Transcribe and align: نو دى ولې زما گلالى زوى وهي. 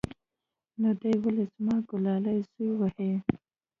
نو 0.81 0.89
دى 1.01 1.11
ولې 1.21 1.45
زما 1.53 1.75
گلالى 1.89 2.33
زوى 2.49 2.69
وهي. 2.79 3.11